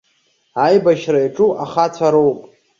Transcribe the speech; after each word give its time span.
Аибашьра 0.65 1.19
иаҿу 1.23 1.47
ахацәа 1.63 2.09
роуп. 2.13 2.39